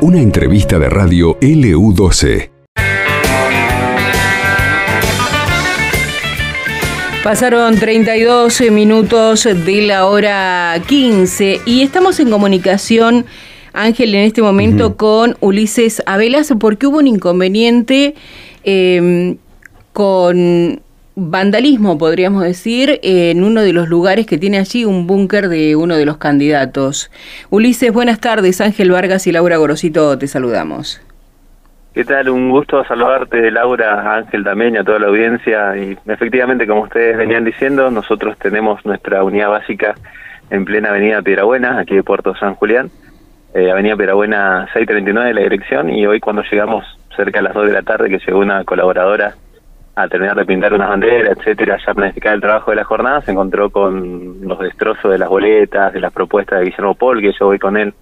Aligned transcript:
Una 0.00 0.20
entrevista 0.20 0.78
de 0.78 0.88
radio 0.88 1.38
LU12. 1.40 2.50
Pasaron 7.22 7.78
32 7.78 8.62
minutos 8.72 9.44
de 9.44 9.82
la 9.82 10.06
hora 10.06 10.82
15 10.88 11.60
y 11.64 11.82
estamos 11.82 12.18
en 12.18 12.30
comunicación, 12.30 13.26
Ángel, 13.72 14.14
en 14.16 14.22
este 14.22 14.42
momento 14.42 14.96
con 14.96 15.36
Ulises 15.38 16.02
Avelas 16.04 16.52
porque 16.58 16.88
hubo 16.88 16.98
un 16.98 17.06
inconveniente 17.06 18.16
eh, 18.64 19.36
con 19.92 20.82
vandalismo, 21.14 21.98
podríamos 21.98 22.42
decir, 22.42 22.98
en 23.02 23.44
uno 23.44 23.62
de 23.62 23.72
los 23.72 23.88
lugares 23.88 24.26
que 24.26 24.38
tiene 24.38 24.58
allí 24.58 24.84
un 24.84 25.06
búnker 25.06 25.48
de 25.48 25.76
uno 25.76 25.96
de 25.96 26.06
los 26.06 26.16
candidatos. 26.16 27.10
Ulises, 27.50 27.92
buenas 27.92 28.20
tardes. 28.20 28.60
Ángel 28.60 28.90
Vargas 28.90 29.26
y 29.26 29.32
Laura 29.32 29.56
Gorosito 29.56 30.16
te 30.18 30.26
saludamos. 30.26 31.00
¿Qué 31.94 32.04
tal? 32.04 32.30
Un 32.30 32.48
gusto 32.48 32.82
saludarte, 32.84 33.50
Laura, 33.50 34.16
Ángel 34.16 34.44
también 34.44 34.74
y 34.74 34.78
a 34.78 34.84
toda 34.84 34.98
la 34.98 35.08
audiencia. 35.08 35.76
Y 35.76 35.98
efectivamente, 36.06 36.66
como 36.66 36.82
ustedes 36.82 37.18
venían 37.18 37.44
diciendo, 37.44 37.90
nosotros 37.90 38.38
tenemos 38.38 38.84
nuestra 38.86 39.22
unidad 39.22 39.50
básica 39.50 39.94
en 40.48 40.64
plena 40.64 40.88
avenida 40.88 41.20
Piedrabuena, 41.20 41.78
aquí 41.78 41.94
de 41.94 42.02
Puerto 42.02 42.34
San 42.36 42.54
Julián, 42.54 42.90
eh, 43.52 43.70
avenida 43.70 43.96
Piedrabuena 43.96 44.66
639 44.72 45.28
de 45.28 45.34
la 45.34 45.40
dirección, 45.42 45.90
y 45.90 46.06
hoy 46.06 46.18
cuando 46.18 46.42
llegamos 46.50 46.86
cerca 47.14 47.40
a 47.40 47.42
las 47.42 47.52
2 47.52 47.66
de 47.66 47.72
la 47.72 47.82
tarde, 47.82 48.08
que 48.08 48.18
llegó 48.26 48.38
una 48.38 48.64
colaboradora 48.64 49.34
a 49.94 50.08
terminar 50.08 50.36
de 50.36 50.46
pintar 50.46 50.72
unas 50.72 50.88
banderas, 50.88 51.36
etcétera, 51.36 51.78
ya 51.84 51.94
planificar 51.94 52.34
el 52.34 52.40
trabajo 52.40 52.70
de 52.70 52.76
la 52.76 52.84
jornada, 52.84 53.20
se 53.22 53.32
encontró 53.32 53.70
con 53.70 54.40
los 54.40 54.58
destrozos 54.58 55.10
de 55.10 55.18
las 55.18 55.28
boletas, 55.28 55.92
de 55.92 56.00
las 56.00 56.12
propuestas 56.12 56.60
de 56.60 56.66
Guillermo 56.66 56.94
Paul, 56.94 57.20
que 57.20 57.32
yo 57.38 57.46
voy 57.46 57.58
con 57.58 57.76
él 57.76 57.92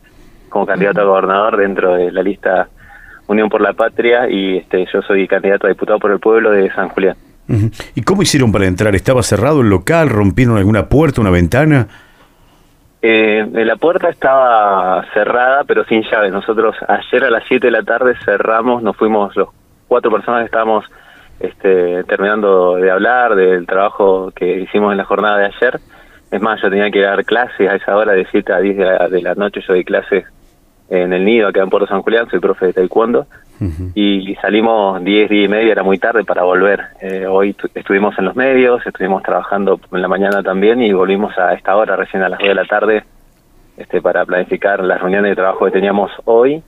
como 0.48 0.66
candidato 0.66 1.00
a 1.00 1.04
gobernador 1.04 1.56
dentro 1.56 1.94
de 1.94 2.12
la 2.12 2.22
lista 2.22 2.68
Unión 3.26 3.48
por 3.48 3.60
la 3.60 3.72
Patria 3.72 4.28
y 4.28 4.56
este 4.56 4.86
yo 4.92 5.02
soy 5.02 5.28
candidato 5.28 5.66
a 5.66 5.70
diputado 5.70 6.00
por 6.00 6.10
el 6.10 6.18
pueblo 6.18 6.50
de 6.50 6.68
San 6.72 6.88
Julián. 6.88 7.16
¿Y 7.94 8.02
cómo 8.02 8.22
hicieron 8.22 8.50
para 8.52 8.66
entrar? 8.66 8.94
¿Estaba 8.94 9.22
cerrado 9.22 9.60
el 9.60 9.68
local? 9.68 10.08
¿Rompieron 10.08 10.56
alguna 10.56 10.88
puerta, 10.88 11.20
una 11.20 11.30
ventana? 11.30 11.86
Eh, 13.02 13.48
la 13.52 13.76
puerta 13.76 14.08
estaba 14.08 15.04
cerrada, 15.14 15.64
pero 15.64 15.84
sin 15.84 16.02
llave. 16.02 16.30
Nosotros 16.30 16.76
ayer 16.86 17.24
a 17.24 17.30
las 17.30 17.44
7 17.48 17.66
de 17.66 17.70
la 17.70 17.82
tarde 17.82 18.14
cerramos, 18.24 18.82
nos 18.82 18.96
fuimos 18.96 19.34
los 19.36 19.48
cuatro 19.88 20.10
personas 20.10 20.40
que 20.40 20.46
estábamos 20.46 20.84
este, 21.40 22.04
terminando 22.04 22.76
de 22.76 22.90
hablar 22.90 23.34
del 23.34 23.66
trabajo 23.66 24.30
que 24.30 24.60
hicimos 24.60 24.92
en 24.92 24.98
la 24.98 25.04
jornada 25.04 25.38
de 25.38 25.46
ayer. 25.46 25.80
Es 26.30 26.40
más, 26.40 26.60
yo 26.62 26.70
tenía 26.70 26.90
que 26.90 27.00
dar 27.00 27.24
clases 27.24 27.68
a 27.68 27.74
esa 27.74 27.96
hora 27.96 28.12
de 28.12 28.26
7 28.30 28.52
a 28.52 28.58
10 28.60 28.76
de 29.10 29.22
la, 29.22 29.34
noche, 29.34 29.60
yo 29.66 29.74
di 29.74 29.82
clases 29.82 30.24
en 30.90 31.12
el 31.12 31.24
nido 31.24 31.48
acá 31.48 31.62
en 31.62 31.70
Puerto 31.70 31.88
San 31.88 32.02
Julián, 32.02 32.28
soy 32.30 32.40
profe 32.40 32.66
de 32.66 32.72
taekwondo, 32.74 33.26
y 33.94 34.34
salimos 34.36 35.02
10, 35.02 35.28
10 35.28 35.44
y 35.44 35.48
media, 35.48 35.72
era 35.72 35.82
muy 35.82 35.98
tarde 35.98 36.24
para 36.24 36.44
volver. 36.44 36.80
Eh, 37.00 37.26
hoy 37.26 37.54
estuvimos 37.74 38.18
en 38.18 38.24
los 38.26 38.36
medios, 38.36 38.86
estuvimos 38.86 39.22
trabajando 39.22 39.80
en 39.92 40.02
la 40.02 40.08
mañana 40.08 40.42
también 40.42 40.80
y 40.82 40.92
volvimos 40.92 41.36
a 41.38 41.52
esta 41.54 41.76
hora, 41.76 41.96
recién 41.96 42.22
a 42.22 42.28
las 42.28 42.38
2 42.38 42.48
de 42.48 42.54
la 42.54 42.64
tarde, 42.64 43.04
este, 43.80 44.02
para 44.02 44.26
planificar 44.26 44.84
las 44.84 45.00
reuniones 45.00 45.30
de 45.30 45.36
trabajo 45.36 45.64
que 45.64 45.70
teníamos 45.70 46.10
hoy 46.26 46.62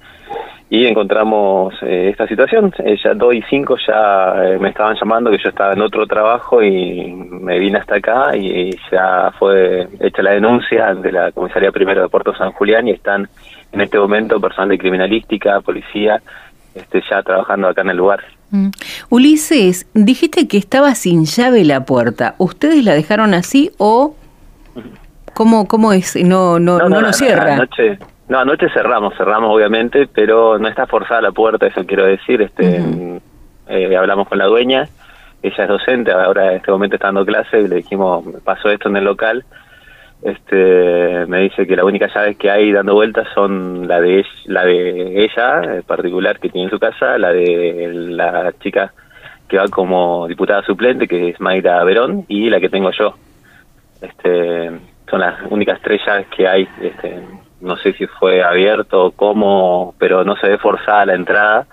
y 0.71 0.87
encontramos 0.87 1.75
eh, 1.83 2.09
esta 2.11 2.27
situación. 2.27 2.73
Eh, 2.79 2.97
ya 3.05 3.13
dos 3.13 3.35
y 3.35 3.43
cinco 3.51 3.77
ya 3.87 4.35
eh, 4.43 4.59
me 4.59 4.71
estaban 4.71 4.97
llamando 4.99 5.31
que 5.31 5.37
yo 5.37 5.51
estaba 5.51 5.75
en 5.75 5.83
otro 5.83 6.07
trabajo 6.07 6.63
y 6.63 7.13
me 7.13 7.59
vine 7.59 7.77
hasta 7.77 7.97
acá 7.97 8.35
y, 8.35 8.75
ya 8.91 9.31
fue 9.39 9.87
hecha 10.01 10.23
la 10.23 10.31
denuncia 10.31 10.95
de 10.95 11.13
la 11.13 11.31
comisaría 11.33 11.71
primero 11.71 12.01
de 12.01 12.09
Puerto 12.09 12.35
San 12.35 12.53
Julián 12.53 12.89
y 12.89 12.93
están 12.93 13.29
en 13.73 13.81
este 13.83 13.99
momento 13.99 14.41
personal 14.41 14.71
de 14.71 14.79
criminalística, 14.79 15.61
policía, 15.61 16.23
este, 16.75 17.03
ya 17.11 17.23
trabajando 17.23 17.69
acá 17.69 17.83
en 17.83 17.91
el 17.91 17.99
lugar. 17.99 18.21
Mm. 18.51 18.71
Ulises, 19.11 19.87
dijiste 19.93 20.49
que 20.49 20.57
estaba 20.57 20.95
sin 20.95 21.27
llave 21.27 21.65
la 21.65 21.85
puerta. 21.85 22.35
¿Ustedes 22.39 22.83
la 22.83 22.95
dejaron 22.95 23.35
así 23.35 23.71
o 23.77 24.15
cómo 25.35 25.67
cómo 25.67 25.93
es? 25.93 26.17
No 26.17 26.59
no 26.59 26.79
no, 26.79 27.01
no, 27.01 27.13
cierra. 27.13 27.55
Anoche, 27.55 27.99
no, 28.29 28.39
anoche 28.39 28.69
cerramos, 28.71 29.15
cerramos 29.17 29.55
obviamente, 29.55 30.09
pero 30.13 30.59
no 30.59 30.69
está 30.69 30.87
forzada 30.87 31.23
la 31.23 31.33
puerta, 31.33 31.67
eso 31.67 31.85
quiero 31.87 32.05
decir. 32.05 32.43
Este, 32.43 32.83
eh, 33.69 33.97
hablamos 33.97 34.29
con 34.29 34.39
la 34.39 34.47
dueña, 34.47 34.89
ella 35.43 35.65
es 35.65 35.69
docente, 35.69 36.13
ahora 36.13 36.51
en 36.51 36.57
este 36.59 36.71
momento 36.71 36.97
está 36.97 37.09
dando 37.09 37.27
clase 37.27 37.61
y 37.61 37.69
le 37.69 37.77
dijimos, 37.77 38.25
pasó 38.45 38.71
esto 38.71 38.89
en 38.89 38.97
el 38.97 39.05
local. 39.05 39.45
Este, 40.23 41.27
me 41.27 41.41
dice 41.41 41.67
que 41.67 41.75
la 41.75 41.85
única 41.85 42.07
llave 42.07 42.37
que 42.37 42.49
hay 42.49 42.71
dando 42.71 42.95
vueltas 42.95 43.27
son 43.35 43.89
la 43.89 44.01
de 44.01 44.25
la 44.47 44.65
de 44.65 45.25
ella 45.25 45.63
en 45.65 45.83
particular 45.83 46.39
que 46.39 46.49
tiene 46.49 46.67
en 46.67 46.71
su 46.71 46.79
casa, 46.79 47.19
la 47.19 47.33
de 47.33 47.91
la 47.93 48.53
chica 48.61 48.93
que 49.49 49.59
va 49.59 49.67
como 49.67 50.29
diputada 50.29 50.63
suplente 50.63 51.09
que 51.09 51.31
es 51.31 51.41
Mayra 51.41 51.83
Verón 51.83 52.25
y 52.29 52.49
la 52.51 52.61
que 52.61 52.69
tengo 52.69 52.91
yo. 52.93 53.17
Este, 54.01 54.71
son 55.13 55.21
las 55.21 55.35
únicas 55.51 55.79
tres 55.83 56.01
llaves 56.07 56.27
que 56.35 56.49
hay 56.49 56.67
este, 56.81 57.21
no 57.61 57.77
sé 57.77 57.93
si 57.93 58.07
fue 58.07 58.43
abierto 58.43 59.05
o 59.05 59.11
cómo, 59.13 59.95
pero 59.99 60.25
no 60.25 60.37
se 60.37 60.49
ve 60.49 60.57
forzada 60.57 61.05
la 61.05 61.15
entrada, 61.15 61.67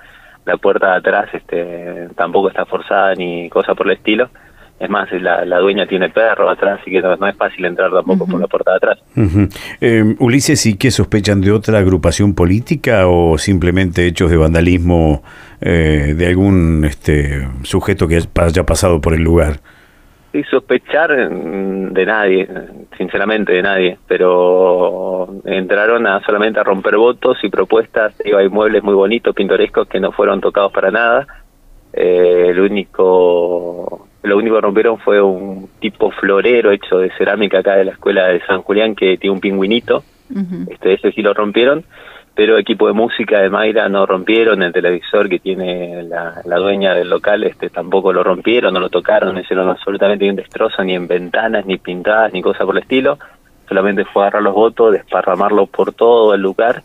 la 0.46 0.58
puerta 0.58 0.92
de 0.92 0.98
atrás 0.98 1.30
este, 1.34 2.10
tampoco 2.18 2.50
está 2.50 2.66
forzada 2.66 3.16
ni 3.16 3.50
cosa 3.50 3.76
por 3.76 3.88
el 3.88 3.94
estilo. 3.94 4.30
Es 4.78 4.90
más, 4.90 5.10
la, 5.12 5.58
dueña 5.60 5.86
tiene 5.88 6.10
perro 6.10 6.50
atrás, 6.50 6.80
así 6.82 6.92
que 6.92 7.02
no, 7.02 7.28
es 7.28 7.36
fácil 7.36 7.66
entrar 7.66 7.92
tampoco 7.92 8.26
por 8.26 8.40
la 8.40 8.48
puerta 8.48 8.72
de 8.72 8.78
atrás. 8.78 9.00
Eh, 9.82 10.16
Ulises, 10.20 10.66
¿y 10.66 10.78
qué 10.78 10.90
sospechan 10.90 11.42
de 11.42 11.52
otra 11.52 11.80
agrupación 11.80 12.34
política 12.34 13.08
o 13.08 13.38
simplemente 13.38 14.06
hechos 14.08 14.32
de 14.32 14.38
vandalismo 14.38 15.22
eh, 15.60 16.14
de 16.16 16.28
algún 16.28 16.86
este, 16.86 17.46
sujeto 17.64 18.08
que 18.08 18.22
haya 18.36 18.66
pasado 18.66 19.02
por 19.02 19.14
el 19.14 19.22
lugar? 19.22 19.60
Sí, 20.32 20.44
sospechar 20.44 21.12
mm, 21.12 21.94
de 21.94 22.06
nadie, 22.06 22.48
sinceramente 22.98 23.54
de 23.54 23.62
nadie, 23.62 23.98
pero 24.08 25.42
entraron 25.46 26.06
a 26.06 26.22
solamente 26.22 26.60
a 26.60 26.64
romper 26.64 26.98
votos 26.98 27.38
y 27.44 27.50
propuestas, 27.50 28.18
digo, 28.24 28.38
hay 28.38 28.50
muebles 28.50 28.84
muy 28.84 28.94
bonitos, 28.94 29.34
pintorescos 29.36 29.88
que 29.88 30.00
no 30.00 30.12
fueron 30.12 30.40
tocados 30.40 30.72
para 30.72 30.92
nada. 30.92 31.28
Eh, 31.94 32.48
el 32.50 32.60
único 32.60 34.08
lo 34.22 34.38
único 34.38 34.56
que 34.56 34.62
rompieron 34.62 35.00
fue 35.00 35.22
un 35.22 35.70
tipo 35.80 36.12
florero 36.12 36.72
hecho 36.72 37.00
de 37.00 37.10
cerámica 37.18 37.60
acá 37.60 37.76
de 37.76 37.86
la 37.86 37.92
escuela 37.92 38.28
de 38.28 38.42
San 38.46 38.62
Julián 38.62 38.96
que 38.96 39.18
tiene 39.18 39.34
un 39.34 39.40
pingüinito. 39.40 40.04
Este 40.70 40.94
ese 40.94 41.12
sí 41.12 41.24
lo 41.24 41.34
rompieron 41.34 41.84
pero 42.40 42.58
equipo 42.58 42.88
de 42.88 42.94
música 42.94 43.42
de 43.42 43.50
Mayra 43.50 43.90
no 43.90 44.06
rompieron, 44.06 44.64
el 44.64 44.72
televisor 44.72 45.28
que 45.28 45.40
tiene 45.40 46.04
la, 46.04 46.42
dueña 46.46 46.96
del 46.96 47.10
local 47.10 47.44
este 47.44 47.70
tampoco 47.70 48.14
lo 48.14 48.24
rompieron, 48.24 48.74
no 48.74 48.80
lo 48.80 48.88
tocaron, 48.88 49.34
no 49.34 49.42
hicieron 49.42 49.68
absolutamente 49.68 50.30
un 50.30 50.38
destrozo 50.38 50.82
ni 50.86 50.96
en 50.96 51.06
ventanas, 51.06 51.66
ni 51.66 51.78
pintadas, 51.78 52.32
ni 52.32 52.42
cosa 52.42 52.66
por 52.66 52.78
el 52.78 52.84
estilo, 52.84 53.20
solamente 53.68 54.06
fue 54.06 54.22
agarrar 54.22 54.44
los 54.44 54.54
votos, 54.54 54.94
desparramarlos 54.94 55.68
por 55.68 55.92
todo 55.92 56.34
el 56.34 56.40
lugar, 56.40 56.82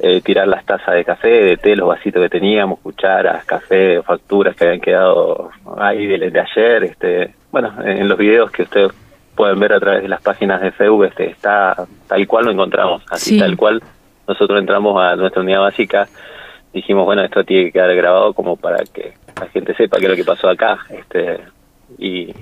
eh, 0.00 0.20
tirar 0.20 0.48
las 0.48 0.64
tazas 0.64 0.96
de 0.96 1.04
café, 1.04 1.28
de 1.28 1.56
té, 1.58 1.76
los 1.76 1.86
vasitos 1.86 2.20
que 2.20 2.28
teníamos, 2.28 2.80
cucharas, 2.80 3.44
café, 3.44 4.02
facturas 4.02 4.56
que 4.56 4.64
habían 4.64 4.80
quedado 4.80 5.50
ahí 5.78 6.08
de, 6.08 6.40
ayer, 6.40 6.82
este, 6.82 7.34
bueno, 7.52 7.72
en 7.84 8.08
los 8.08 8.18
videos 8.18 8.50
que 8.50 8.62
ustedes 8.62 8.90
pueden 9.36 9.60
ver 9.60 9.74
a 9.74 9.78
través 9.78 10.02
de 10.02 10.08
las 10.08 10.22
páginas 10.22 10.60
de 10.60 10.72
Facebook, 10.72 11.04
este, 11.04 11.30
está 11.30 11.86
tal 12.08 12.26
cual 12.26 12.46
lo 12.46 12.50
encontramos, 12.50 13.04
así 13.08 13.38
tal 13.38 13.56
cual 13.56 13.80
nosotros 14.26 14.58
entramos 14.58 15.00
a 15.00 15.16
nuestra 15.16 15.42
unidad 15.42 15.60
básica, 15.60 16.08
dijimos, 16.72 17.04
bueno, 17.04 17.22
esto 17.22 17.44
tiene 17.44 17.66
que 17.66 17.72
quedar 17.72 17.94
grabado 17.94 18.32
como 18.34 18.56
para 18.56 18.78
que 18.84 19.14
la 19.40 19.48
gente 19.48 19.74
sepa 19.74 19.98
qué 19.98 20.04
es 20.04 20.10
lo 20.10 20.16
que 20.16 20.24
pasó 20.24 20.48
acá, 20.48 20.78
este 20.90 21.40
y, 21.98 22.34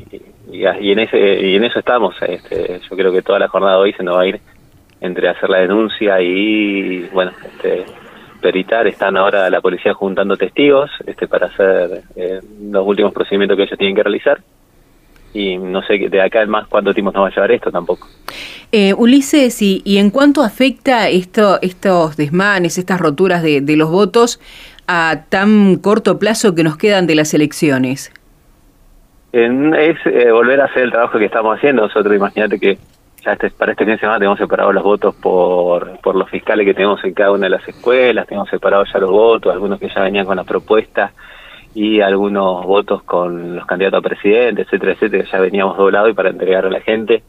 y, 0.50 0.92
en 0.92 0.98
ese 0.98 1.40
y 1.40 1.56
en 1.56 1.64
eso 1.64 1.78
estamos, 1.78 2.14
este 2.22 2.80
yo 2.88 2.96
creo 2.96 3.12
que 3.12 3.22
toda 3.22 3.38
la 3.38 3.48
jornada 3.48 3.76
de 3.76 3.82
hoy 3.82 3.92
se 3.92 4.02
nos 4.02 4.16
va 4.16 4.22
a 4.22 4.26
ir 4.26 4.40
entre 5.00 5.28
hacer 5.28 5.50
la 5.50 5.58
denuncia 5.58 6.20
y 6.20 7.08
bueno, 7.12 7.32
este 7.44 7.84
peritar, 8.40 8.86
están 8.86 9.16
ahora 9.16 9.48
la 9.48 9.60
policía 9.60 9.94
juntando 9.94 10.36
testigos 10.36 10.90
este 11.06 11.28
para 11.28 11.46
hacer 11.46 12.02
eh, 12.16 12.40
los 12.60 12.86
últimos 12.86 13.12
procedimientos 13.12 13.56
que 13.56 13.64
ellos 13.64 13.78
tienen 13.78 13.96
que 13.96 14.02
realizar 14.02 14.38
y 15.34 15.58
no 15.58 15.82
sé 15.82 15.98
de 15.98 16.22
acá 16.22 16.42
en 16.42 16.48
más 16.48 16.68
cuánto 16.68 16.94
tiempo 16.94 17.10
nos 17.12 17.24
va 17.24 17.26
a 17.26 17.30
llevar 17.30 17.50
esto 17.50 17.70
tampoco. 17.70 18.08
Eh, 18.72 18.94
Ulises, 18.94 19.60
y, 19.60 19.82
y, 19.84 19.98
en 19.98 20.10
cuánto 20.10 20.42
afecta 20.42 21.08
esto, 21.08 21.58
estos 21.60 22.16
desmanes, 22.16 22.78
estas 22.78 23.00
roturas 23.00 23.42
de, 23.42 23.62
los 23.76 23.90
votos 23.90 24.40
a 24.86 25.24
tan 25.28 25.76
corto 25.76 26.18
plazo 26.18 26.54
que 26.54 26.62
nos 26.62 26.76
quedan 26.76 27.06
de 27.06 27.16
las 27.16 27.34
elecciones? 27.34 28.12
es 29.32 29.96
eh, 30.06 30.30
volver 30.30 30.60
a 30.60 30.66
hacer 30.66 30.84
el 30.84 30.92
trabajo 30.92 31.18
que 31.18 31.24
estamos 31.24 31.56
haciendo. 31.56 31.82
Nosotros, 31.82 32.14
imagínate 32.14 32.60
que 32.60 32.78
ya 33.24 33.32
este, 33.32 33.50
para 33.50 33.72
este 33.72 33.84
fin 33.84 33.94
de 33.94 33.98
semana 33.98 34.18
tenemos 34.18 34.38
separados 34.38 34.72
los 34.72 34.84
votos 34.84 35.14
por, 35.16 35.98
por 36.00 36.14
los 36.14 36.30
fiscales 36.30 36.64
que 36.64 36.74
tenemos 36.74 37.02
en 37.04 37.14
cada 37.14 37.32
una 37.32 37.46
de 37.46 37.50
las 37.50 37.66
escuelas, 37.66 38.28
tenemos 38.28 38.48
separados 38.48 38.88
ya 38.92 39.00
los 39.00 39.10
votos, 39.10 39.52
algunos 39.52 39.80
que 39.80 39.88
ya 39.88 40.02
venían 40.02 40.24
con 40.24 40.36
la 40.36 40.44
propuesta 40.44 41.12
y 41.74 42.00
algunos 42.00 42.64
votos 42.64 43.02
con 43.02 43.56
los 43.56 43.66
candidatos 43.66 43.98
a 43.98 44.08
presidente, 44.08 44.62
etcétera, 44.62 44.92
etcétera, 44.92 45.24
que 45.24 45.30
ya 45.30 45.40
veníamos 45.40 45.76
doblados 45.76 46.10
y 46.10 46.14
para 46.14 46.30
entregar 46.30 46.64
a 46.64 46.70
la 46.70 46.80
gente. 46.80 47.22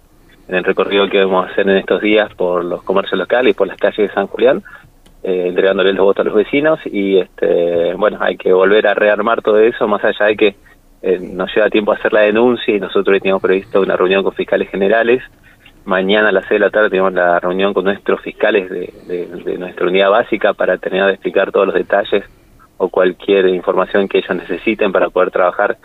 en 0.47 0.55
el 0.55 0.63
recorrido 0.63 1.09
que 1.09 1.23
vamos 1.25 1.47
a 1.47 1.51
hacer 1.51 1.67
en 1.67 1.77
estos 1.77 2.01
días 2.01 2.31
por 2.35 2.63
los 2.63 2.83
comercios 2.83 3.17
locales 3.17 3.51
y 3.51 3.57
por 3.57 3.67
las 3.67 3.77
calles 3.77 4.09
de 4.09 4.13
San 4.13 4.27
Julián, 4.27 4.61
eh, 5.23 5.47
entregándole 5.47 5.91
los 5.93 6.05
votos 6.05 6.23
a 6.23 6.29
los 6.29 6.35
vecinos 6.35 6.79
y 6.85 7.17
este 7.17 7.95
bueno, 7.95 8.19
hay 8.21 8.37
que 8.37 8.53
volver 8.53 8.85
a 8.85 8.93
rearmar 8.93 9.41
todo 9.41 9.57
eso, 9.57 9.87
más 9.87 10.03
allá 10.03 10.27
de 10.27 10.37
que 10.37 10.55
eh, 11.01 11.19
nos 11.19 11.53
lleva 11.55 11.69
tiempo 11.71 11.91
hacer 11.91 12.13
la 12.13 12.21
denuncia 12.21 12.75
y 12.75 12.79
nosotros 12.79 13.19
teníamos 13.19 13.41
previsto 13.41 13.81
una 13.81 13.97
reunión 13.97 14.23
con 14.23 14.33
fiscales 14.33 14.69
generales. 14.69 15.23
Mañana 15.85 16.29
a 16.29 16.31
las 16.31 16.45
6 16.47 16.59
de 16.59 16.65
la 16.65 16.71
tarde 16.71 16.91
tenemos 16.91 17.13
la 17.13 17.39
reunión 17.39 17.73
con 17.73 17.85
nuestros 17.85 18.21
fiscales 18.21 18.69
de, 18.69 18.93
de 19.07 19.57
nuestra 19.57 19.87
unidad 19.87 20.11
básica 20.11 20.53
para 20.53 20.77
terminar 20.77 21.07
de 21.07 21.13
explicar 21.13 21.51
todos 21.51 21.67
los 21.67 21.75
detalles 21.75 22.23
o 22.77 22.89
cualquier 22.89 23.47
información 23.47 24.07
que 24.07 24.19
ellos 24.19 24.35
necesiten 24.35 24.91
para 24.91 25.09
poder 25.09 25.31
trabajar 25.31 25.77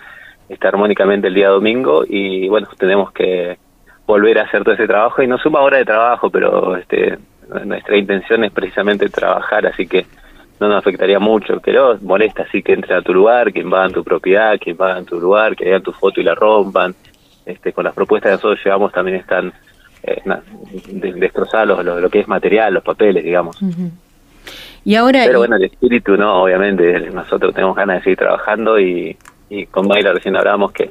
este, 0.48 0.66
armónicamente 0.66 1.28
el 1.28 1.34
día 1.34 1.48
domingo 1.48 2.04
y 2.08 2.48
bueno, 2.48 2.69
tenemos 2.76 3.12
que 3.12 3.58
volver 4.06 4.38
a 4.38 4.42
hacer 4.42 4.64
todo 4.64 4.75
ese 4.75 4.87
trabajo 4.87 5.22
y 5.22 5.26
nos 5.26 5.40
suma 5.40 5.60
hora 5.60 5.78
de 5.78 5.84
trabajo, 5.84 6.31
pero 6.31 6.76
este, 6.76 7.19
nuestra 7.64 7.96
intención 7.96 8.44
es 8.44 8.52
precisamente 8.52 9.08
trabajar, 9.08 9.66
así 9.66 9.87
que 9.87 10.06
no 10.58 10.69
nos 10.69 10.78
afectaría 10.78 11.19
mucho, 11.19 11.60
pero 11.64 11.96
molesta 12.02 12.42
así 12.42 12.62
que 12.62 12.75
entre 12.75 12.94
a 12.94 13.02
tu 13.02 13.14
lugar, 13.14 13.52
quien 13.52 13.72
va 13.72 13.87
en 13.87 13.92
tu 13.92 14.04
propiedad, 14.04 14.58
quien 14.58 14.76
va 14.78 14.98
en 14.98 15.06
tu 15.06 15.19
lugar, 15.19 15.56
que 15.56 15.69
hagan 15.69 15.82
tu 15.82 15.92
foto 15.92 16.20
y 16.20 16.25
la 16.25 16.34
rompan. 16.34 16.94
Este, 17.46 17.72
con 17.72 17.84
las 17.84 17.94
propuestas 17.94 18.31
que 18.31 18.34
nosotros 18.34 18.60
llevamos 18.62 18.92
también 18.92 19.16
están 19.16 19.52
eh, 20.02 20.22
destrozados 20.92 21.84
lo, 21.84 21.98
lo, 21.98 22.10
que 22.10 22.20
es 22.20 22.28
material, 22.28 22.75
los 22.75 22.84
papeles, 22.84 23.25
digamos. 23.25 23.58
Y 24.85 24.94
ahora 24.94 25.25
Pero 25.26 25.41
bueno, 25.41 25.56
el 25.56 25.64
espíritu, 25.64 26.17
no, 26.17 26.43
obviamente, 26.43 27.11
nosotros 27.11 27.55
tenemos 27.55 27.76
ganas 27.76 27.99
de 27.99 28.02
seguir 28.05 28.19
trabajando 28.19 28.79
y, 28.79 29.17
y 29.49 29.67
con 29.67 29.87
Mayra 29.87 30.12
recién 30.12 30.37
hablábamos 30.37 30.73
que 30.73 30.91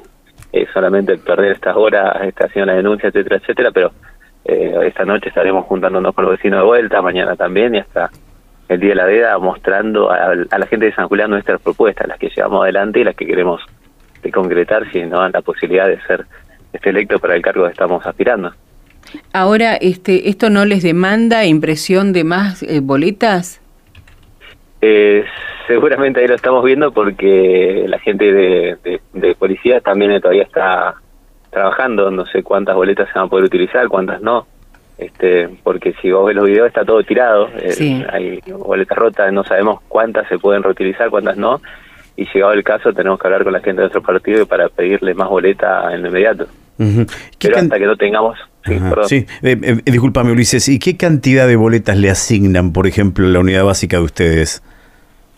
solamente 0.73 1.13
el 1.13 1.19
perder 1.19 1.53
estas 1.53 1.75
horas, 1.75 2.15
esta 2.23 2.45
haciendo 2.45 2.71
la 2.71 2.77
denuncia, 2.77 3.09
etcétera, 3.09 3.37
etcétera, 3.37 3.71
pero 3.71 3.91
eh, 4.45 4.73
esta 4.85 5.05
noche 5.05 5.29
estaremos 5.29 5.65
juntándonos 5.65 6.13
con 6.15 6.25
los 6.25 6.31
vecinos 6.31 6.61
de 6.61 6.65
vuelta, 6.65 7.01
mañana 7.01 7.35
también 7.35 7.75
y 7.75 7.79
hasta 7.79 8.09
el 8.67 8.79
día 8.79 8.89
de 8.89 8.95
la 8.95 9.05
veda 9.05 9.37
mostrando 9.37 10.11
a, 10.11 10.35
la 10.35 10.67
gente 10.67 10.85
de 10.85 10.93
San 10.93 11.07
Julián 11.07 11.29
nuestras 11.29 11.61
propuestas, 11.61 12.07
las 12.07 12.19
que 12.19 12.29
llevamos 12.29 12.63
adelante 12.63 12.99
y 12.99 13.03
las 13.03 13.15
que 13.15 13.25
queremos 13.25 13.61
de 14.21 14.31
concretar 14.31 14.89
si 14.91 15.01
nos 15.01 15.19
dan 15.19 15.31
la 15.33 15.41
posibilidad 15.41 15.87
de 15.87 15.99
ser 16.01 16.25
este 16.73 16.89
electo 16.89 17.19
para 17.19 17.35
el 17.35 17.41
cargo 17.41 17.65
que 17.65 17.71
estamos 17.71 18.05
aspirando. 18.05 18.53
Ahora, 19.33 19.75
este, 19.75 20.29
¿esto 20.29 20.49
no 20.49 20.65
les 20.65 20.83
demanda 20.83 21.45
impresión 21.45 22.13
de 22.13 22.23
más 22.23 22.63
eh, 22.63 22.79
boletas? 22.81 23.61
Eh, 24.81 25.23
seguramente 25.67 26.21
ahí 26.21 26.27
lo 26.27 26.35
estamos 26.35 26.63
viendo 26.63 26.91
porque 26.91 27.85
la 27.87 27.99
gente 27.99 28.31
de, 28.31 28.99
de, 29.13 29.35
policía 29.35 29.81
también 29.81 30.19
todavía 30.21 30.43
está 30.43 30.95
trabajando, 31.49 32.09
no 32.11 32.25
sé 32.25 32.43
cuántas 32.43 32.75
boletas 32.75 33.07
se 33.11 33.19
van 33.19 33.27
a 33.27 33.29
poder 33.29 33.45
utilizar, 33.45 33.87
cuántas 33.87 34.21
no, 34.21 34.47
este, 34.97 35.49
porque 35.63 35.93
si 36.01 36.11
vos 36.11 36.25
ves 36.25 36.35
los 36.35 36.45
videos 36.45 36.67
está 36.67 36.85
todo 36.85 37.03
tirado, 37.03 37.49
eh, 37.57 38.05
hay 38.11 38.39
boletas 38.51 38.97
rotas, 38.97 39.33
no 39.33 39.43
sabemos 39.43 39.81
cuántas 39.87 40.27
se 40.27 40.37
pueden 40.37 40.63
reutilizar, 40.63 41.09
cuántas 41.09 41.37
no, 41.37 41.61
y 42.15 42.25
llegado 42.33 42.53
el 42.53 42.63
caso 42.63 42.91
tenemos 42.93 43.19
que 43.19 43.27
hablar 43.27 43.43
con 43.43 43.53
la 43.53 43.59
gente 43.59 43.81
de 43.81 43.87
nuestro 43.87 44.01
partido 44.01 44.45
para 44.45 44.69
pedirle 44.69 45.13
más 45.13 45.29
boletas 45.29 45.93
en 45.93 46.01
lo 46.01 46.09
inmediato. 46.09 46.47
Pero 46.77 47.57
hasta 47.57 47.77
que 47.77 47.85
no 47.85 47.95
tengamos... 47.95 48.37
Sí, 49.03 49.25
eh, 49.43 49.57
eh, 49.61 49.77
discúlpame 49.85 50.31
Ulises, 50.31 50.67
¿y 50.69 50.79
qué 50.79 50.97
cantidad 50.97 51.47
de 51.47 51.55
boletas 51.55 51.97
le 51.97 52.09
asignan, 52.09 52.73
por 52.73 52.87
ejemplo, 52.87 53.27
la 53.27 53.39
unidad 53.39 53.65
básica 53.65 53.97
de 53.97 54.03
ustedes? 54.03 54.63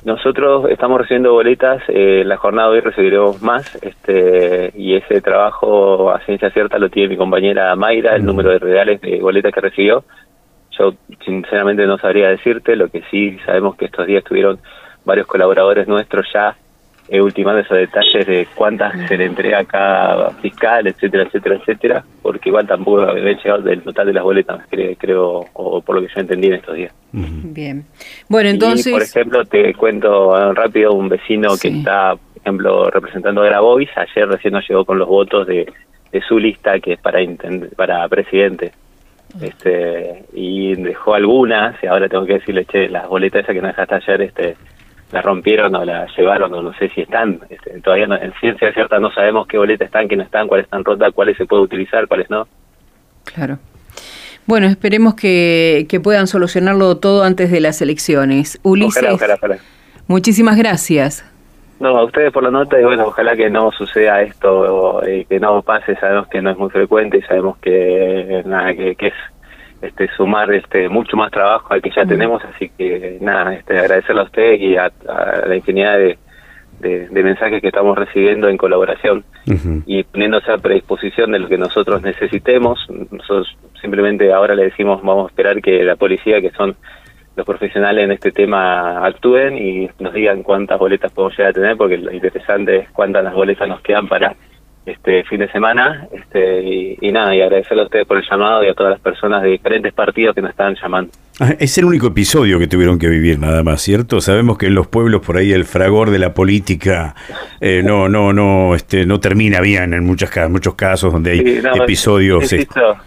Nosotros 0.04 0.66
estamos 0.70 1.00
recibiendo 1.00 1.34
boletas, 1.34 1.84
eh, 1.88 2.24
la 2.26 2.38
jornada 2.38 2.70
de 2.70 2.76
hoy 2.76 2.82
recibiremos 2.82 3.42
más, 3.44 3.76
este, 3.84 4.72
y 4.76 4.96
ese 4.96 5.22
trabajo 5.22 6.10
a 6.10 6.20
ciencia 6.26 6.50
cierta 6.50 6.80
lo 6.80 6.90
tiene 6.90 7.10
mi 7.10 7.18
compañera 7.18 7.76
Mayra, 7.76 8.16
el 8.16 8.26
número 8.26 8.50
de 8.50 8.58
reales 8.58 9.00
de 9.02 9.20
boletas 9.20 9.54
que 9.54 9.62
recibió. 9.62 10.04
Yo 10.72 10.96
sinceramente 11.24 11.86
no 11.86 12.00
sabría 12.00 12.30
decirte, 12.30 12.76
lo 12.76 12.90
que 12.90 13.04
sí 13.12 13.38
sabemos 13.46 13.76
que 13.76 13.86
estos 13.86 14.08
días 14.08 14.24
tuvieron 14.24 14.60
varios 15.06 15.28
colaboradores 15.28 15.88
nuestros 15.88 16.26
ya 16.34 16.56
eh, 17.12 17.22
ultimando 17.22 17.60
esos 17.60 17.78
detalles 17.78 18.26
de 18.26 18.48
cuántas 18.56 18.94
se 19.10 19.18
le 19.18 19.26
entrega 19.26 19.60
a 19.60 19.66
cada 19.66 20.30
fiscal, 20.36 20.88
etcétera, 20.88 21.24
etcétera, 21.24 21.56
etcétera, 21.56 22.06
porque 22.22 22.48
igual 22.48 22.66
tampoco 22.66 23.02
había 23.02 23.34
llegado 23.34 23.62
del 23.64 23.82
total 23.82 24.08
de 24.08 24.14
las 24.14 24.24
boletas, 24.24 24.62
creo, 24.70 25.46
o 25.52 25.82
por 25.82 25.96
lo 25.98 26.02
que 26.02 26.08
yo 26.08 26.22
entendí 26.22 26.48
en 26.48 26.54
estos 26.54 26.74
días. 26.74 26.94
Bien. 27.12 27.84
Bueno, 28.30 28.50
entonces... 28.50 28.94
por 28.94 29.02
ejemplo, 29.02 29.44
te 29.44 29.74
cuento 29.74 30.54
rápido, 30.54 30.94
un 30.94 31.10
vecino 31.10 31.50
que 31.62 31.68
está, 31.68 32.16
por 32.16 32.42
ejemplo, 32.42 32.90
representando 32.90 33.42
a 33.42 33.46
Grabois, 33.46 33.90
ayer 33.98 34.30
recién 34.30 34.54
nos 34.54 34.66
llegó 34.70 34.86
con 34.86 34.98
los 34.98 35.10
votos 35.10 35.46
de, 35.48 35.70
de 36.14 36.22
su 36.22 36.40
lista, 36.40 36.80
que 36.80 36.94
es 36.94 37.00
para, 37.02 37.20
para 37.76 38.08
presidente. 38.08 38.72
Este, 39.42 40.24
y 40.34 40.76
dejó 40.76 41.14
algunas, 41.16 41.76
y 41.84 41.88
ahora 41.88 42.08
tengo 42.08 42.26
que 42.26 42.36
decirle, 42.36 42.64
che, 42.64 42.88
las 42.88 43.10
boletas 43.10 43.44
esas 43.44 43.54
que 43.54 43.62
nos 43.62 43.72
dejaste 43.72 43.96
ayer, 43.96 44.22
este, 44.22 44.56
la 45.12 45.22
rompieron 45.22 45.76
o 45.76 45.84
la 45.84 46.08
llevaron 46.16 46.54
o 46.54 46.62
no 46.62 46.74
sé 46.74 46.90
si 46.90 47.02
están. 47.02 47.40
Este, 47.50 47.80
todavía 47.82 48.06
en 48.06 48.34
ciencia 48.40 48.74
cierta 48.74 49.00
no 49.00 49.12
sabemos 49.12 49.48
qué 49.48 49.58
boletas 49.58 49.88
están, 49.88 50.08
qué 50.08 50.16
no 50.16 50.24
están, 50.24 50.48
cuáles 50.48 50.66
están 50.66 50.84
rotas, 50.84 51.14
cuáles 51.14 51.38
se 51.38 51.46
puede 51.46 51.64
utilizar, 51.64 52.08
cuáles 52.08 52.30
no. 52.30 52.48
Claro. 53.26 53.60
Bueno, 54.46 54.68
esperemos 54.68 55.14
que, 55.14 55.86
que 55.90 56.00
puedan 56.00 56.28
solucionarlo 56.28 56.98
todo 56.98 57.24
antes 57.24 57.52
de 57.52 57.60
las 57.60 57.82
elecciones. 57.82 58.60
Ulises, 58.64 59.20
muchísimas 60.08 60.58
gracias. 60.58 61.26
No, 61.80 61.98
a 61.98 62.04
ustedes 62.04 62.32
por 62.32 62.44
la 62.44 62.52
nota 62.52 62.80
y 62.80 62.84
bueno, 62.84 63.06
ojalá 63.08 63.36
que 63.36 63.50
no 63.50 63.72
suceda 63.72 64.22
esto, 64.22 65.02
y 65.08 65.26
que 65.26 65.40
no 65.40 65.64
pase, 65.64 65.96
sabemos 65.96 66.28
que 66.28 66.42
no 66.42 66.52
es 66.52 66.58
muy 66.58 66.70
frecuente 66.70 67.18
y 67.18 67.22
sabemos 67.24 67.58
que 67.58 68.44
nada, 68.46 68.74
que, 68.76 68.96
que 68.96 69.08
es 69.08 69.14
este, 69.82 70.08
sumar 70.16 70.54
este, 70.54 70.90
mucho 70.90 71.18
más 71.18 71.32
trabajo 71.32 71.74
al 71.74 71.82
que 71.82 71.90
ya 71.90 72.06
tenemos, 72.06 72.44
así 72.46 72.70
que 72.78 73.18
nada, 73.20 73.54
este, 73.54 73.80
agradecerle 73.80 74.22
a 74.22 74.26
ustedes 74.26 74.62
y 74.62 74.78
a, 74.78 74.92
la 75.48 75.56
infinidad 75.56 75.98
de, 75.98 76.18
de, 76.80 77.24
mensajes 77.24 77.62
que 77.62 77.68
estamos 77.68 77.98
recibiendo 77.98 78.48
en 78.48 78.58
colaboración 78.58 79.24
y 79.86 80.04
poniéndose 80.04 80.52
a 80.52 80.58
predisposición 80.58 81.32
de 81.32 81.40
lo 81.40 81.48
que 81.48 81.58
nosotros 81.58 82.02
necesitemos. 82.02 82.80
Nosotros 83.12 83.56
simplemente 83.82 84.32
ahora 84.32 84.56
le 84.56 84.66
decimos, 84.66 85.02
vamos 85.04 85.26
a 85.26 85.30
esperar 85.30 85.62
que 85.62 85.84
la 85.84 85.96
policía, 85.96 86.42
que 86.42 86.52
son 86.52 86.76
los 87.36 87.46
profesionales 87.46 88.06
en 88.06 88.12
este 88.12 88.32
tema, 88.32 89.06
actúen 89.06 89.58
y 89.58 89.90
nos 90.00 90.14
digan 90.14 90.44
cuántas 90.44 90.78
boletas 90.78 91.12
podemos 91.12 91.38
llegar 91.38 91.52
a 91.52 91.54
tener, 91.54 91.78
porque 91.78 91.98
lo 91.98 92.12
interesante 92.12 92.78
es 92.78 92.90
cuántas 92.92 93.24
las 93.24 93.34
boletas 93.34 93.68
nos 93.68 93.82
quedan 93.82 94.08
para 94.08 94.36
este 94.86 95.24
fin 95.26 95.40
de 95.40 95.52
semana 95.52 96.08
este 96.12 96.98
y, 97.02 97.12
nada 97.12 97.36
y 97.36 97.42
agradecerle 97.42 97.84
a 97.84 97.86
ustedes 97.86 98.08
por 98.08 98.18
el 98.18 98.24
llamado 98.28 98.64
y 98.64 98.70
a 98.70 98.74
todas 98.74 98.92
las 98.92 99.00
personas 99.00 99.44
de 99.44 99.50
diferentes 99.50 99.94
partidos 99.94 100.34
que 100.34 100.42
nos 100.42 100.52
están 100.52 100.76
llamando. 100.82 101.12
Ah, 101.40 101.54
es 101.60 101.78
el 101.78 101.86
único 101.86 102.08
episodio 102.08 102.58
que 102.58 102.68
tuvieron 102.68 102.98
que 102.98 103.08
vivir 103.08 103.38
nada 103.38 103.64
más 103.64 103.82
cierto 103.82 104.22
sabemos 104.22 104.58
que 104.58 104.68
en 104.68 104.76
los 104.76 104.88
pueblos 104.88 105.22
por 105.22 105.38
ahí 105.38 105.52
el 105.54 105.66
fragor 105.66 106.10
de 106.10 106.20
la 106.20 106.34
política 106.34 107.16
eh, 107.60 107.82
no 107.84 108.10
no 108.10 108.34
no 108.34 108.76
este 108.76 109.06
no 109.06 109.20
termina 109.20 109.62
bien 109.62 109.94
en 109.94 110.04
muchas 110.04 110.32
muchos 110.50 110.74
casos 110.76 111.14
donde 111.14 111.32
hay 111.32 111.62
episodios 111.82 112.50
yo 112.50 112.58
insisto, 112.58 112.98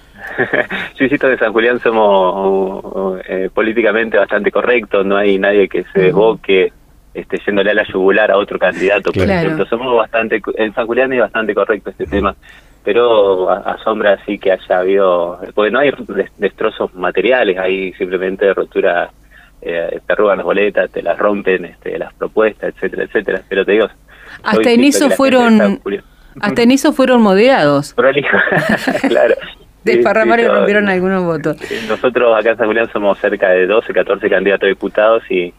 yo 0.97 1.05
insisto 1.05 1.29
que 1.29 1.37
San 1.39 1.53
Julián 1.53 1.81
somos 1.81 3.21
eh, 3.29 3.51
políticamente 3.53 4.17
bastante 4.17 4.53
correctos 4.53 5.05
no 5.05 5.17
hay 5.17 5.39
nadie 5.39 5.69
que 5.69 5.85
se 5.93 6.01
desboque 6.01 6.73
este, 7.15 7.41
yéndole 7.47 7.71
a 7.71 7.75
la 7.75 7.85
yugular 7.85 8.31
a 8.31 8.37
otro 8.37 8.59
candidato, 8.59 9.13
por 9.13 9.23
ejemplo. 9.23 9.65
Somos 9.67 9.97
bastante, 9.97 10.43
en 10.57 10.75
San 10.75 10.87
Julián 10.87 11.13
es 11.13 11.21
bastante 11.21 11.55
correcto 11.55 11.91
este 11.91 12.07
tema, 12.07 12.35
pero 12.83 13.49
asombra 13.51 14.15
así 14.15 14.39
que 14.39 14.53
haya 14.53 14.79
habido, 14.79 15.41
porque 15.55 15.71
no 15.71 15.79
hay 15.79 15.93
destrozos 16.39 16.93
materiales, 16.95 17.57
hay 17.57 17.93
simplemente 17.95 18.53
rotura, 18.53 19.11
eh, 19.63 20.01
te 20.07 20.15
roban 20.15 20.39
las 20.39 20.45
boletas, 20.45 20.91
te 20.91 21.03
las 21.03 21.17
rompen, 21.17 21.65
este, 21.67 21.99
las 21.99 22.13
propuestas, 22.15 22.75
etcétera, 22.75 23.05
etcétera. 23.05 23.43
Pero 23.49 23.65
te 23.65 23.73
digo, 23.73 23.89
hasta 24.43 24.71
en 24.71 24.85
eso 24.85 25.09
fueron, 25.11 25.81
hasta 26.41 26.63
en 26.63 26.71
eso 26.73 26.93
fueron 26.93 27.23
moderados. 27.23 27.95
claro. 29.09 29.35
Desparramaron 29.85 30.47
y 30.47 30.49
rompieron 30.49 30.89
algunos 30.89 31.25
votos. 31.25 31.57
Nosotros 31.89 32.35
acá 32.39 32.53
en 32.53 32.57
San 32.57 32.67
Julián 32.67 32.91
somos 32.91 33.19
cerca 33.19 33.51
de 33.51 33.67
12, 33.67 33.93
14 33.93 34.31
candidatos 34.31 34.65
a 34.65 34.69
diputados 34.69 35.23
y 35.31 35.53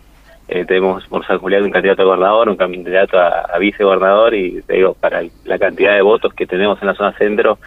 eh, 0.47 0.65
tenemos 0.65 1.05
por 1.07 1.25
San 1.25 1.39
Julián 1.39 1.63
un 1.63 1.71
candidato 1.71 2.03
a 2.03 2.05
gobernador, 2.05 2.49
un 2.49 2.55
candidato 2.55 3.19
a, 3.19 3.41
a 3.41 3.57
vicegobernador 3.57 4.35
y 4.35 4.61
te 4.61 4.75
digo, 4.75 4.93
para 4.93 5.23
la 5.43 5.57
cantidad 5.57 5.95
de 5.95 6.01
votos 6.01 6.33
que 6.33 6.45
tenemos 6.45 6.79
en 6.81 6.87
la 6.87 6.93
zona 6.93 7.13
centro, 7.13 7.57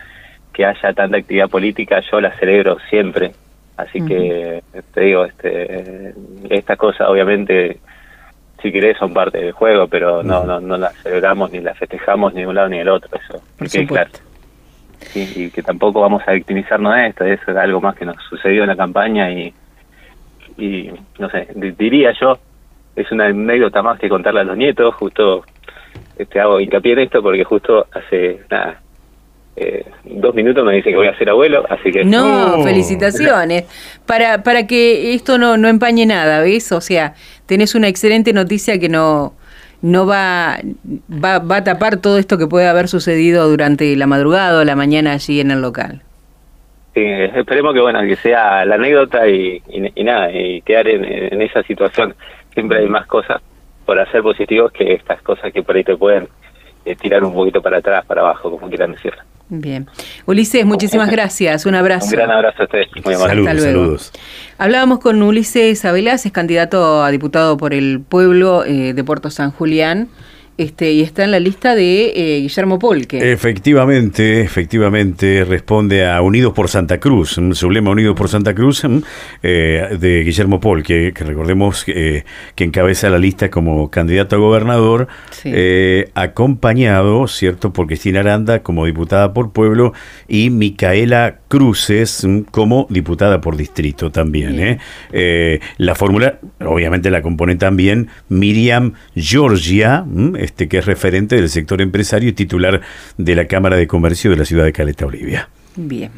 que 0.53 0.65
haya 0.65 0.93
tanta 0.93 1.17
actividad 1.17 1.49
política, 1.49 2.01
yo 2.11 2.21
la 2.21 2.37
celebro 2.39 2.79
siempre. 2.89 3.33
Así 3.77 4.05
que 4.05 4.63
te 4.93 5.01
digo, 5.03 5.25
este, 5.25 6.13
estas 6.51 6.77
cosas 6.77 7.09
obviamente, 7.09 7.79
si 8.61 8.73
querés, 8.73 8.99
son 8.99 9.15
parte 9.15 9.39
del 9.39 9.53
juego, 9.53 9.87
pero 9.87 10.25
no, 10.25 10.43
no, 10.45 10.59
no 10.59 10.77
las 10.77 10.97
celebramos 11.01 11.53
ni 11.53 11.61
las 11.61 11.79
festejamos 11.79 12.35
ni 12.35 12.41
de 12.41 12.49
un 12.49 12.57
lado 12.57 12.69
ni 12.69 12.79
del 12.79 12.89
otro, 12.89 13.09
eso. 13.17 13.41
Porque, 13.57 13.87
claro. 13.87 14.11
y 15.15 15.51
que 15.51 15.63
tampoco 15.63 16.01
vamos 16.01 16.25
a 16.27 16.33
victimizarnos 16.33 16.93
de 16.93 17.07
esto, 17.07 17.25
eso 17.25 17.51
es 17.53 17.57
algo 17.57 17.81
más 17.81 17.95
que 17.95 18.05
nos 18.05 18.17
sucedió 18.29 18.63
en 18.63 18.69
la 18.69 18.77
campaña 18.77 19.31
y, 19.31 19.55
y 20.57 20.91
no 21.21 21.31
sé, 21.31 21.47
diría 21.55 22.13
yo, 22.21 22.37
es 22.99 23.11
una 23.13 23.27
anécdota 23.27 23.83
más 23.83 23.99
que 23.99 24.09
contarle 24.09 24.41
a 24.41 24.45
los 24.45 24.57
nietos, 24.57 24.95
justo 24.95 25.45
este 26.19 26.41
hago 26.41 26.61
hincapié 26.61 26.95
en 26.95 26.99
esto 27.01 27.23
porque 27.23 27.45
justo 27.45 27.87
hace 27.93 28.41
nada, 28.51 28.81
eh, 29.57 29.85
dos 30.05 30.35
minutos 30.35 30.65
me 30.65 30.75
dice 30.75 30.91
que 30.91 30.97
voy 30.97 31.07
a 31.07 31.17
ser 31.17 31.31
abuelo, 31.31 31.65
así 31.69 31.91
que... 31.93 32.05
No, 32.05 32.63
felicitaciones. 32.63 33.65
Para, 34.07 34.43
para 34.43 34.67
que 34.67 35.15
esto 35.15 35.39
no, 35.39 35.57
no 35.57 35.69
empañe 35.69 36.07
nada, 36.07 36.41
¿ves? 36.41 36.71
O 36.73 36.81
sea, 36.81 37.15
tenés 37.47 37.75
una 37.75 37.89
excelente 37.89 38.33
noticia 38.33 38.79
que 38.79 38.89
no, 38.89 39.35
no 39.83 40.07
va, 40.07 40.59
va, 41.11 41.39
va 41.39 41.57
a 41.57 41.65
tapar 41.65 41.99
todo 41.99 42.19
esto 42.19 42.39
que 42.39 42.47
puede 42.47 42.69
haber 42.69 42.89
sucedido 42.89 43.49
durante 43.49 43.95
la 43.97 44.07
madrugada 44.07 44.61
o 44.61 44.65
la 44.65 44.77
mañana 44.77 45.13
allí 45.13 45.41
en 45.41 45.51
el 45.51 45.61
local. 45.61 46.03
Sí, 46.95 47.05
esperemos 47.05 47.75
que 47.75 47.81
bueno 47.81 48.01
que 48.03 48.17
sea 48.17 48.65
la 48.65 48.75
anécdota 48.75 49.29
y, 49.29 49.63
nada, 50.03 50.33
y 50.33 50.63
quedar 50.63 50.89
en, 50.89 51.41
esa 51.43 51.63
situación. 51.63 52.15
Siempre 52.59 52.79
hay 52.79 52.89
más 52.89 53.07
cosas 53.07 53.41
por 53.87 54.01
hacer 54.01 54.21
positivos 54.21 54.73
que 54.73 54.93
estas 54.93 55.23
cosas 55.23 55.53
que 55.53 55.63
por 55.63 55.77
ahí 55.77 55.85
te 55.85 55.97
pueden 55.97 56.29
eh, 56.85 56.97
tirar 56.97 57.23
un 57.23 57.33
poquito 57.33 57.63
para 57.63 57.79
atrás, 57.79 58.05
para 58.05 58.23
abajo, 58.23 58.51
como 58.51 58.69
quieran 58.69 58.91
decirlo. 58.91 59.23
Bien. 59.49 59.87
Ulises, 60.27 60.67
muchísimas 60.67 61.09
gracias. 61.09 61.67
Un 61.67 61.77
abrazo. 61.77 62.07
Un 62.07 62.13
gran 62.15 62.33
abrazo 62.33 62.63
a 62.63 62.65
ustedes. 62.65 62.89
Muy 63.05 63.15
Saludos, 63.15 63.63
saludos. 63.63 64.13
Hablábamos 64.59 64.99
con 64.99 65.23
Ulises 65.23 65.85
Abelas, 65.85 66.27
es 66.27 66.33
candidato 66.33 67.05
a 67.05 67.13
diputado 67.13 67.57
por 67.57 67.73
el 67.75 68.01
pueblo 68.01 68.65
eh, 68.65 68.93
de 68.93 69.05
Puerto 69.05 69.31
San 69.31 69.53
Julián. 69.53 70.09
Este, 70.59 70.91
y 70.91 71.03
está 71.03 71.23
en 71.23 71.31
la 71.31 71.39
lista 71.39 71.77
de 71.77 72.13
eh, 72.17 72.41
Guillermo 72.41 72.81
Polque. 72.81 73.31
Efectivamente, 73.31 74.41
efectivamente, 74.41 75.45
responde 75.45 76.05
a 76.05 76.21
Unidos 76.21 76.53
por 76.53 76.69
Santa 76.69 76.99
Cruz, 76.99 77.39
un 77.39 77.55
sublema 77.55 77.91
Unidos 77.91 78.17
por 78.17 78.29
Santa 78.29 78.57
Cruz 78.57 78.83
eh, 79.45 79.97
de 80.01 80.25
Guillermo 80.25 80.59
Polque, 80.59 81.13
que 81.15 81.23
recordemos 81.23 81.85
eh, 81.87 82.25
que 82.57 82.65
encabeza 82.65 83.09
la 83.09 83.19
lista 83.19 83.51
como 83.51 83.89
candidato 83.89 84.35
a 84.35 84.41
gobernador, 84.41 85.07
acompañado, 86.15 87.29
¿cierto?, 87.29 87.73
por 87.73 87.87
Cristina 87.87 88.19
Aranda 88.19 88.65
como 88.65 88.85
diputada 88.85 89.33
por 89.33 89.53
pueblo 89.53 89.93
y 90.27 90.51
Micaela 90.51 91.39
Cruces 91.47 92.27
como 92.51 92.89
diputada 92.91 93.41
por 93.41 93.57
distrito 93.57 94.11
también. 94.11 94.81
la 95.77 95.95
fórmula, 95.95 96.41
obviamente 96.59 97.13
la 97.13 97.23
compone 97.23 97.55
también 97.55 98.09
Miriam 98.29 98.95
Georgia, 99.15 100.05
este, 100.49 100.67
que 100.67 100.79
es 100.79 100.87
referente 100.87 101.37
del 101.37 101.51
sector 101.51 101.83
empresario 101.83 102.31
y 102.31 102.33
titular 102.33 102.81
de 103.19 103.35
la 103.35 103.47
Cámara 103.47 103.77
de 103.77 103.87
Comercio 103.87 104.31
de 104.31 104.39
la 104.39 104.47
ciudad 104.47 104.65
de 104.65 104.73
Caleta, 104.73 105.05
Olivia. 105.07 105.49
Bien. 105.77 106.11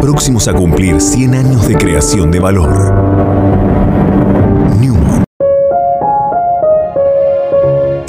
Próximos 0.00 0.46
a 0.46 0.52
cumplir 0.52 1.00
100 1.00 1.34
años 1.34 1.66
de 1.66 1.74
creación 1.76 2.30
de 2.30 2.40
valor. 2.40 3.39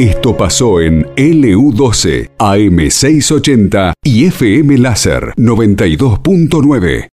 Esto 0.02 0.36
pasó 0.36 0.82
en 0.82 1.06
LU12, 1.16 2.32
AM680 2.40 3.94
y 4.04 4.26
FM 4.26 4.80
Láser 4.80 5.32
92.9. 5.38 7.06